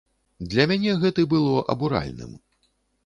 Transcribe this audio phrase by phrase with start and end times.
[0.53, 2.33] Для мяне гэты было абуральным.